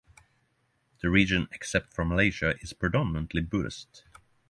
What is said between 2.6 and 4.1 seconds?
is predominantly Buddhist.